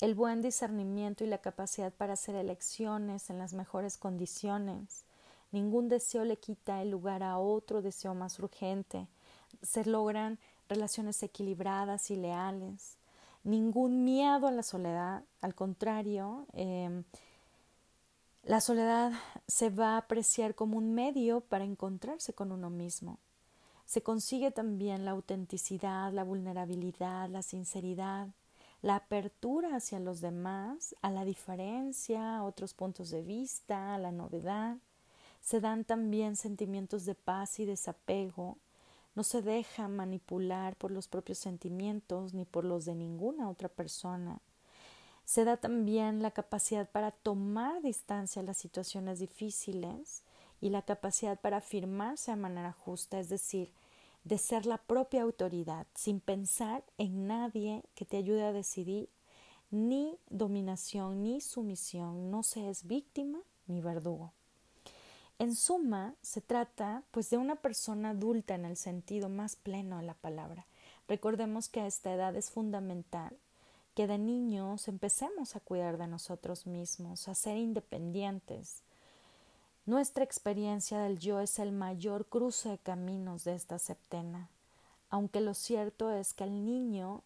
el 0.00 0.14
buen 0.14 0.42
discernimiento 0.42 1.24
y 1.24 1.28
la 1.28 1.38
capacidad 1.38 1.92
para 1.92 2.14
hacer 2.14 2.34
elecciones 2.34 3.30
en 3.30 3.38
las 3.38 3.54
mejores 3.54 3.96
condiciones. 3.96 5.04
Ningún 5.52 5.88
deseo 5.88 6.24
le 6.24 6.36
quita 6.36 6.82
el 6.82 6.90
lugar 6.90 7.22
a 7.22 7.38
otro 7.38 7.80
deseo 7.80 8.14
más 8.14 8.38
urgente. 8.38 9.06
Se 9.62 9.84
logran 9.84 10.38
relaciones 10.68 11.22
equilibradas 11.22 12.10
y 12.10 12.16
leales. 12.16 12.98
Ningún 13.44 14.04
miedo 14.04 14.48
a 14.48 14.50
la 14.50 14.62
soledad. 14.62 15.22
Al 15.40 15.54
contrario, 15.54 16.46
em, 16.54 17.04
la 18.42 18.60
soledad 18.60 19.12
se 19.46 19.70
va 19.70 19.94
a 19.94 19.98
apreciar 19.98 20.54
como 20.54 20.76
un 20.76 20.92
medio 20.92 21.40
para 21.40 21.64
encontrarse 21.64 22.32
con 22.32 22.50
uno 22.50 22.68
mismo. 22.68 23.18
Se 23.86 24.02
consigue 24.02 24.50
también 24.50 25.04
la 25.04 25.12
autenticidad, 25.12 26.12
la 26.12 26.24
vulnerabilidad, 26.24 27.28
la 27.28 27.42
sinceridad, 27.42 28.28
la 28.84 28.96
apertura 28.96 29.76
hacia 29.76 29.98
los 29.98 30.20
demás, 30.20 30.94
a 31.00 31.10
la 31.10 31.24
diferencia, 31.24 32.36
a 32.36 32.44
otros 32.44 32.74
puntos 32.74 33.08
de 33.08 33.22
vista, 33.22 33.94
a 33.94 33.98
la 33.98 34.12
novedad. 34.12 34.76
Se 35.40 35.62
dan 35.62 35.86
también 35.86 36.36
sentimientos 36.36 37.06
de 37.06 37.14
paz 37.14 37.58
y 37.60 37.64
desapego. 37.64 38.58
No 39.14 39.22
se 39.22 39.40
deja 39.40 39.88
manipular 39.88 40.76
por 40.76 40.90
los 40.90 41.08
propios 41.08 41.38
sentimientos 41.38 42.34
ni 42.34 42.44
por 42.44 42.66
los 42.66 42.84
de 42.84 42.94
ninguna 42.94 43.48
otra 43.48 43.70
persona. 43.70 44.42
Se 45.24 45.44
da 45.44 45.56
también 45.56 46.20
la 46.20 46.32
capacidad 46.32 46.86
para 46.86 47.10
tomar 47.10 47.80
distancia 47.80 48.42
a 48.42 48.44
las 48.44 48.58
situaciones 48.58 49.18
difíciles 49.18 50.24
y 50.60 50.68
la 50.68 50.82
capacidad 50.82 51.40
para 51.40 51.56
afirmarse 51.56 52.32
de 52.32 52.36
manera 52.36 52.72
justa, 52.72 53.18
es 53.18 53.30
decir, 53.30 53.72
de 54.24 54.38
ser 54.38 54.66
la 54.66 54.78
propia 54.78 55.22
autoridad, 55.22 55.86
sin 55.94 56.20
pensar 56.20 56.82
en 56.98 57.26
nadie 57.26 57.84
que 57.94 58.04
te 58.04 58.16
ayude 58.16 58.44
a 58.44 58.52
decidir, 58.52 59.08
ni 59.70 60.18
dominación 60.30 61.22
ni 61.22 61.40
sumisión, 61.40 62.30
no 62.30 62.42
se 62.42 62.68
es 62.70 62.86
víctima 62.86 63.40
ni 63.66 63.80
verdugo. 63.80 64.32
En 65.38 65.54
suma, 65.56 66.14
se 66.22 66.40
trata 66.40 67.02
pues 67.10 67.28
de 67.28 67.38
una 67.38 67.56
persona 67.56 68.10
adulta 68.10 68.54
en 68.54 68.64
el 68.64 68.76
sentido 68.76 69.28
más 69.28 69.56
pleno 69.56 69.98
de 69.98 70.04
la 70.04 70.14
palabra. 70.14 70.66
Recordemos 71.08 71.68
que 71.68 71.80
a 71.80 71.86
esta 71.86 72.14
edad 72.14 72.36
es 72.36 72.50
fundamental 72.50 73.36
que 73.94 74.06
de 74.06 74.18
niños 74.18 74.88
empecemos 74.88 75.54
a 75.54 75.60
cuidar 75.60 75.98
de 75.98 76.06
nosotros 76.06 76.66
mismos, 76.66 77.28
a 77.28 77.34
ser 77.34 77.56
independientes, 77.56 78.82
nuestra 79.86 80.24
experiencia 80.24 80.98
del 81.00 81.18
yo 81.18 81.40
es 81.40 81.58
el 81.58 81.70
mayor 81.70 82.24
cruce 82.26 82.70
de 82.70 82.78
caminos 82.78 83.44
de 83.44 83.54
esta 83.54 83.78
septena, 83.78 84.48
aunque 85.10 85.42
lo 85.42 85.52
cierto 85.52 86.10
es 86.10 86.32
que 86.32 86.44
el 86.44 86.64
niño 86.64 87.22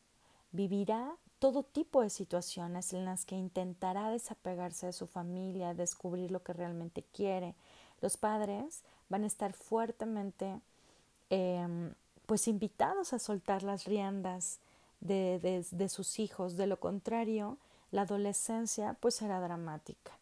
vivirá 0.51 1.15
todo 1.39 1.63
tipo 1.63 2.03
de 2.03 2.11
situaciones 2.11 2.93
en 2.93 3.05
las 3.05 3.25
que 3.25 3.37
intentará 3.37 4.11
desapegarse 4.11 4.87
de 4.87 4.93
su 4.93 5.07
familia, 5.07 5.73
descubrir 5.73 6.33
lo 6.33 6.43
que 6.43 6.53
realmente 6.53 7.05
quiere. 7.13 7.55
Los 8.01 8.17
padres 8.17 8.83
van 9.09 9.23
a 9.23 9.29
estar 9.29 9.53
fuertemente 9.53 10.61
em, 11.31 11.95
pues 12.27 12.49
invitados 12.49 13.13
a 13.13 13.21
soltar 13.21 13.63
las 13.63 13.85
riendas 13.85 14.59
de, 15.01 15.65
de 15.71 15.89
sus 15.89 16.19
hijos. 16.19 16.57
De 16.57 16.67
lo 16.67 16.81
contrario, 16.81 17.57
la 17.93 18.03
adolescencia 18.03 18.97
pues 19.01 19.15
será 19.15 19.41
dramática 19.41 20.18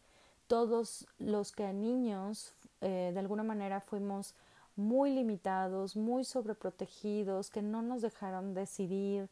todos 0.47 1.07
los 1.19 1.51
que 1.51 1.71
niños 1.73 2.53
eh, 2.81 3.11
de 3.13 3.19
alguna 3.19 3.43
manera 3.43 3.81
fuimos 3.81 4.35
muy 4.75 5.11
limitados, 5.11 5.95
muy 5.95 6.23
sobreprotegidos, 6.23 7.49
que 7.49 7.61
no 7.61 7.81
nos 7.81 8.01
dejaron 8.01 8.53
decidir, 8.53 9.29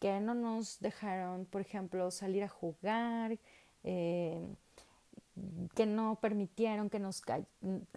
que 0.00 0.18
no 0.20 0.34
nos 0.34 0.80
dejaron, 0.80 1.44
por 1.46 1.60
ejemplo, 1.60 2.10
salir 2.10 2.42
a 2.42 2.48
jugar, 2.48 3.38
eh, 3.84 4.40
que 5.74 5.86
no 5.86 6.18
permitieron 6.20 6.90
que 6.90 6.98
nos 6.98 7.22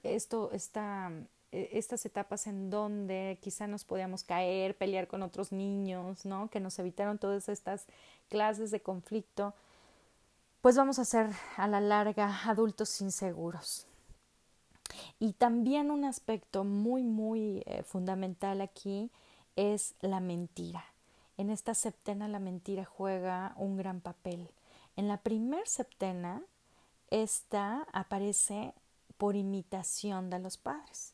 esto 0.03 0.51
e, 0.53 1.77
estas 1.77 2.05
etapas 2.05 2.47
en 2.47 2.69
donde 2.69 3.37
quizá 3.41 3.67
nos 3.67 3.83
podíamos 3.83 4.23
caer, 4.23 4.77
pelear 4.77 5.07
con 5.07 5.23
otros 5.23 5.51
niños, 5.51 6.25
¿no? 6.25 6.49
Que 6.49 6.59
nos 6.59 6.77
evitaron 6.79 7.17
todas 7.17 7.49
estas 7.49 7.87
clases 8.29 8.71
de 8.71 8.81
conflicto 8.81 9.53
pues 10.63 10.77
vamos 10.77 10.97
a 10.97 11.03
ser 11.03 11.29
a 11.57 11.67
la 11.67 11.81
larga 11.81 12.47
adultos 12.47 13.01
inseguros. 13.01 13.85
Y 15.19 15.33
también 15.33 15.91
un 15.91 16.05
aspecto 16.05 16.63
muy, 16.63 17.03
muy 17.03 17.63
eh, 17.65 17.83
fundamental 17.83 18.61
aquí 18.61 19.11
es 19.57 19.93
la 19.99 20.21
mentira. 20.21 20.85
En 21.35 21.49
esta 21.49 21.73
septena 21.73 22.29
la 22.29 22.39
mentira 22.39 22.85
juega 22.85 23.53
un 23.57 23.75
gran 23.75 23.99
papel. 23.99 24.51
En 24.95 25.09
la 25.09 25.17
primer 25.17 25.67
septena, 25.67 26.41
esta 27.09 27.85
aparece 27.91 28.73
por 29.17 29.35
imitación 29.35 30.29
de 30.29 30.39
los 30.39 30.55
padres. 30.55 31.13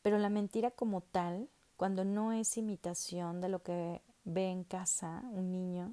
Pero 0.00 0.16
la 0.16 0.30
mentira 0.30 0.70
como 0.70 1.02
tal, 1.02 1.50
cuando 1.76 2.06
no 2.06 2.32
es 2.32 2.56
imitación 2.56 3.42
de 3.42 3.50
lo 3.50 3.62
que 3.62 4.00
ve 4.24 4.48
en 4.48 4.64
casa 4.64 5.22
un 5.32 5.52
niño, 5.52 5.92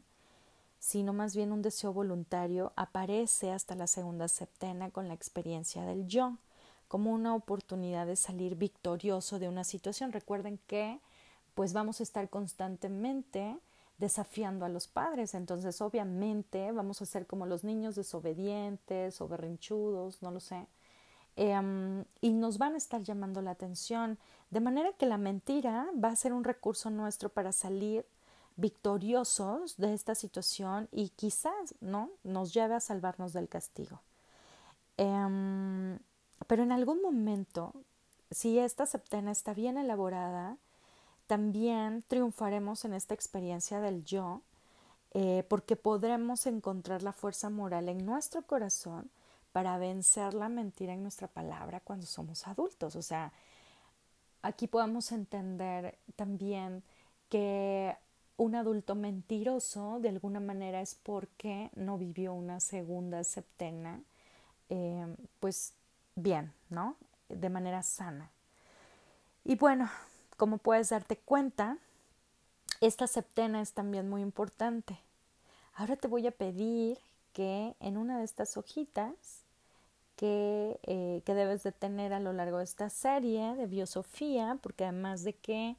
sino 0.80 1.14
más 1.14 1.36
bien 1.36 1.52
un 1.52 1.62
deseo 1.62 1.94
voluntario, 1.94 2.74
aparece 2.76 3.52
hasta 3.52 3.76
la 3.76 3.88
segunda 3.88 4.28
septena 4.28 4.92
con 4.92 5.08
la 5.08 5.14
experiencia 5.14 5.84
del 5.84 6.08
yo, 6.08 6.38
como 6.88 7.12
una 7.12 7.36
oportunidad 7.36 8.08
de 8.08 8.16
salir 8.16 8.56
victorioso 8.56 9.40
de 9.40 9.50
una 9.50 9.64
situación. 9.64 10.12
Recuerden 10.12 10.60
que 10.68 11.00
pues 11.54 11.74
vamos 11.74 12.00
a 12.00 12.04
estar 12.04 12.30
constantemente 12.30 13.58
desafiando 13.98 14.64
a 14.64 14.70
los 14.70 14.88
padres, 14.88 15.34
entonces 15.34 15.82
obviamente 15.82 16.72
vamos 16.72 17.02
a 17.02 17.06
ser 17.08 17.26
como 17.26 17.48
los 17.48 17.64
niños 17.64 17.96
desobedientes 17.96 19.20
o 19.22 19.28
berrinchudos, 19.28 20.22
no 20.22 20.30
lo 20.30 20.40
sé, 20.40 20.68
em, 21.36 22.06
y 22.22 22.32
nos 22.34 22.60
van 22.60 22.76
a 22.76 22.78
estar 22.78 23.02
llamando 23.02 23.42
la 23.42 23.52
atención, 23.52 24.20
de 24.52 24.60
manera 24.60 24.94
que 24.94 25.08
la 25.08 25.18
mentira 25.18 25.88
va 26.02 26.10
a 26.10 26.16
ser 26.16 26.32
un 26.32 26.44
recurso 26.44 26.92
nuestro 26.92 27.30
para 27.30 27.52
salir 27.52 28.06
victoriosos 28.58 29.78
de 29.78 29.94
esta 29.94 30.16
situación 30.16 30.90
y 30.92 31.10
quizás 31.10 31.76
no 31.80 32.10
nos 32.24 32.54
lleve 32.54 32.74
a 32.76 32.80
salvarnos 32.80 33.32
del 33.32 33.48
castigo. 33.48 34.02
Em, 34.98 36.00
pero 36.48 36.64
en 36.64 36.72
algún 36.72 37.02
momento, 37.02 37.74
si 38.32 38.60
esta 38.60 38.86
septena 38.86 39.32
está 39.32 39.54
bien 39.54 39.78
elaborada, 39.78 40.58
también 41.28 42.04
triunfaremos 42.08 42.84
en 42.86 42.94
esta 42.94 43.14
experiencia 43.14 43.80
del 43.80 44.04
yo, 44.04 44.42
eh, 45.14 45.44
porque 45.50 45.76
podremos 45.76 46.46
encontrar 46.48 47.04
la 47.04 47.14
fuerza 47.14 47.50
moral 47.50 47.90
en 47.90 48.06
nuestro 48.06 48.42
corazón 48.42 49.10
para 49.52 49.78
vencer 49.78 50.34
la 50.34 50.50
mentira 50.50 50.94
en 50.94 51.04
nuestra 51.04 51.28
palabra 51.28 51.80
cuando 51.80 52.06
somos 52.06 52.48
adultos. 52.48 52.96
O 52.96 53.02
sea, 53.02 53.34
aquí 54.42 54.68
podemos 54.68 55.12
entender 55.12 55.98
también 56.16 56.84
que 57.30 57.98
un 58.38 58.56
adulto 58.56 58.96
mentiroso 58.96 60.00
de 60.00 60.10
alguna 60.10 60.40
manera 60.40 60.82
es 60.82 60.96
porque 60.96 61.72
no 61.76 61.98
vivió 61.98 62.34
una 62.34 62.60
segunda 62.60 63.24
septena, 63.24 64.02
eh, 64.70 65.08
pues 65.40 65.74
bien, 66.16 66.54
¿no? 66.70 66.96
De 67.30 67.50
manera 67.50 67.82
sana. 67.84 68.30
Y 69.44 69.56
bueno, 69.56 69.90
como 70.38 70.60
puedes 70.60 70.90
darte 70.90 71.18
cuenta, 71.18 71.78
esta 72.80 73.08
septena 73.08 73.62
es 73.62 73.74
también 73.74 74.08
muy 74.10 74.22
importante. 74.22 75.00
Ahora 75.74 75.96
te 75.96 76.08
voy 76.08 76.28
a 76.28 76.32
pedir 76.32 77.00
que 77.34 77.76
en 77.80 77.98
una 77.98 78.20
de 78.20 78.26
estas 78.26 78.56
hojitas 78.56 79.14
que, 80.16 80.80
eh, 80.84 81.22
que 81.26 81.34
debes 81.34 81.64
de 81.64 81.72
tener 81.72 82.14
a 82.14 82.20
lo 82.20 82.34
largo 82.34 82.60
de 82.60 82.64
esta 82.64 82.90
serie 82.90 83.56
de 83.56 83.68
biosofía, 83.68 84.58
porque 84.62 84.84
además 84.84 85.24
de 85.24 85.34
que 85.34 85.76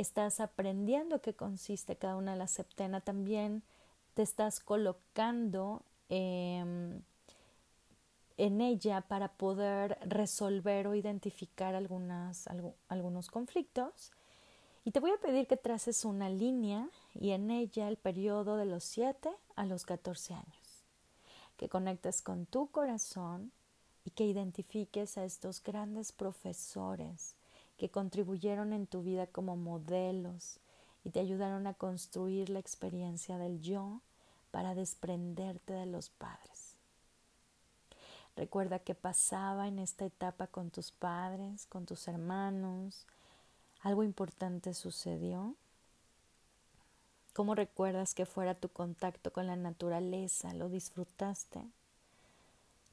estás 0.00 0.40
aprendiendo 0.40 1.20
qué 1.20 1.34
consiste 1.34 1.96
cada 1.96 2.16
una 2.16 2.32
de 2.32 2.38
las 2.38 2.50
septena, 2.50 3.00
también 3.00 3.62
te 4.14 4.22
estás 4.22 4.60
colocando 4.60 5.82
em, 6.08 7.02
en 8.36 8.60
ella 8.60 9.02
para 9.02 9.28
poder 9.28 9.98
resolver 10.02 10.86
o 10.86 10.94
identificar 10.94 11.74
algunos 11.74 13.30
conflictos. 13.30 14.12
Y 14.84 14.92
te 14.92 15.00
voy 15.00 15.10
a 15.10 15.20
pedir 15.20 15.46
que 15.46 15.58
traces 15.58 16.06
una 16.06 16.30
línea 16.30 16.88
y 17.14 17.32
en 17.32 17.50
ella 17.50 17.86
el 17.86 17.98
periodo 17.98 18.56
de 18.56 18.64
los 18.64 18.84
7 18.84 19.30
a 19.56 19.66
los 19.66 19.84
14 19.84 20.32
años, 20.32 20.84
que 21.58 21.68
conectes 21.68 22.22
con 22.22 22.46
tu 22.46 22.70
corazón 22.70 23.52
y 24.06 24.10
que 24.10 24.24
identifiques 24.24 25.18
a 25.18 25.24
estos 25.24 25.62
grandes 25.62 26.12
profesores 26.12 27.36
que 27.80 27.88
contribuyeron 27.90 28.74
en 28.74 28.86
tu 28.86 29.02
vida 29.02 29.26
como 29.26 29.56
modelos 29.56 30.60
y 31.02 31.08
te 31.08 31.20
ayudaron 31.20 31.66
a 31.66 31.72
construir 31.72 32.50
la 32.50 32.58
experiencia 32.58 33.38
del 33.38 33.62
yo 33.62 34.02
para 34.50 34.74
desprenderte 34.74 35.72
de 35.72 35.86
los 35.86 36.10
padres. 36.10 36.76
Recuerda 38.36 38.80
qué 38.80 38.94
pasaba 38.94 39.66
en 39.66 39.78
esta 39.78 40.04
etapa 40.04 40.46
con 40.46 40.68
tus 40.68 40.92
padres, 40.92 41.64
con 41.68 41.86
tus 41.86 42.06
hermanos. 42.06 43.06
Algo 43.80 44.04
importante 44.04 44.74
sucedió. 44.74 45.54
¿Cómo 47.32 47.54
recuerdas 47.54 48.12
que 48.12 48.26
fuera 48.26 48.54
tu 48.54 48.68
contacto 48.68 49.32
con 49.32 49.46
la 49.46 49.56
naturaleza? 49.56 50.52
¿Lo 50.52 50.68
disfrutaste? 50.68 51.64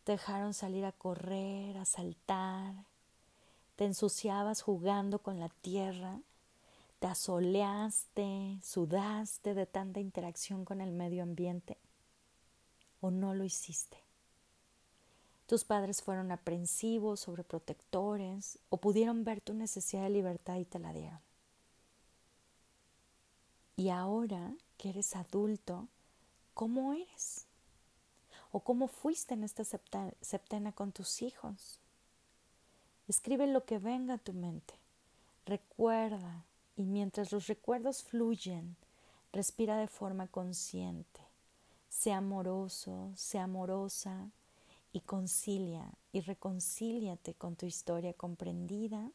Te 0.06 0.14
dejaron 0.14 0.54
salir 0.54 0.86
a 0.86 0.94
correr, 0.94 1.78
a 1.78 1.84
saltar. 1.84 2.74
Te 3.78 3.86
ensuciabas 3.86 4.64
jugando 4.64 5.20
con 5.20 5.40
la 5.40 5.50
tierra. 5.50 6.20
Te 7.00 7.06
asoleaste, 7.06 8.60
sudaste 8.64 9.54
de 9.54 9.68
tanta 9.68 10.00
interacción 10.00 10.66
con 10.66 10.82
el 10.82 10.92
medio 10.92 11.22
ambiente. 11.22 11.78
¿O 13.02 13.12
no 13.12 13.36
lo 13.36 13.44
hiciste? 13.44 13.98
Tus 15.46 15.64
padres 15.64 16.02
fueron 16.02 16.32
aprensivos, 16.32 17.20
sobreprotectores 17.20 18.58
o 18.70 18.78
pudieron 18.78 19.24
ver 19.24 19.42
tu 19.42 19.54
necesidad 19.54 20.04
de 20.04 20.10
libertad 20.10 20.56
y 20.56 20.66
te 20.66 20.80
la 20.80 20.92
dieron. 20.92 21.20
Y 23.76 23.90
ahora 23.90 24.56
que 24.80 24.90
eres 24.90 25.16
adulto, 25.16 25.88
¿cómo 26.56 26.94
eres? 26.94 27.46
¿O 28.52 28.60
cómo 28.62 28.88
fuiste 28.88 29.36
en 29.36 29.44
esta 29.44 29.64
septena 29.64 30.72
con 30.72 30.92
tus 30.92 31.22
hijos? 31.22 31.80
Escribe 33.08 33.48
lo 33.48 33.66
que 33.66 33.80
venga 33.80 34.16
a 34.16 34.18
tu 34.18 34.34
mente. 34.34 34.74
Recuerda 35.46 36.46
y 36.76 36.84
mientras 36.84 37.32
los 37.32 37.48
recuerdos 37.48 38.04
fluyen, 38.04 38.76
respira 39.32 39.78
de 39.78 39.88
forma 39.88 40.28
consciente. 40.28 41.22
Sea 41.90 42.18
amoroso, 42.18 43.12
sea 43.16 43.46
amorosa, 43.46 44.30
y 44.98 45.02
concilia 45.02 45.92
y 46.12 46.22
reconcíliate 46.22 47.36
con 47.36 47.56
tu 47.56 47.68
historia 47.68 48.14
comprendida 48.14 49.12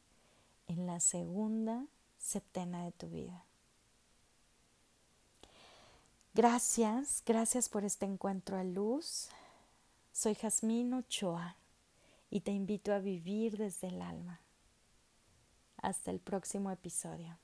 en 0.69 0.87
la 0.87 1.01
segunda 1.01 1.87
septena 2.19 2.85
de 2.85 2.93
tu 2.93 3.09
vida. 3.09 3.45
Gracias, 6.35 7.23
gracias 7.27 7.69
por 7.69 7.85
este 7.85 8.07
encuentro 8.07 8.57
a 8.57 8.65
luz. 8.65 9.29
Soy 10.13 10.35
Jazmín 10.35 10.95
Ochoa 10.95 11.57
y 12.33 12.41
te 12.41 12.51
invito 12.51 12.95
a 12.95 12.99
vivir 12.99 13.59
desde 13.59 13.89
el 13.89 14.01
alma. 14.01 14.41
Hasta 15.77 16.11
el 16.11 16.19
próximo 16.19 16.71
episodio. 16.71 17.39